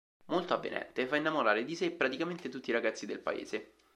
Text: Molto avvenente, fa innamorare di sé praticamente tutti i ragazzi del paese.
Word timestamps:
Molto 0.29 0.55
avvenente, 0.55 1.05
fa 1.05 1.15
innamorare 1.17 1.63
di 1.63 1.75
sé 1.75 1.91
praticamente 1.91 2.49
tutti 2.49 2.71
i 2.71 2.73
ragazzi 2.73 3.05
del 3.05 3.19
paese. 3.19 3.73